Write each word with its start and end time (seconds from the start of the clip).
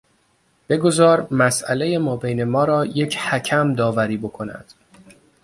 بگذار 0.69 1.27
مسئلهی 1.31 1.97
مابین 1.97 2.43
ما 2.43 2.65
را 2.65 2.85
یک 2.85 3.17
حکم 3.17 3.73
داوری 3.75 4.17
بکند. 4.17 4.73